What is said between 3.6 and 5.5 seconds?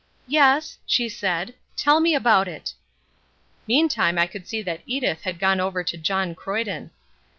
Meantime I could see that Edith had